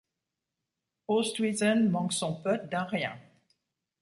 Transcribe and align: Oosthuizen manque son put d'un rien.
Oosthuizen 1.15 1.91
manque 1.91 2.13
son 2.13 2.33
put 2.41 2.67
d'un 2.71 2.85
rien. 2.85 3.15